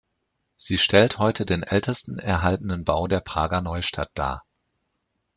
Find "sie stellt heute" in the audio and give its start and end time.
0.55-1.45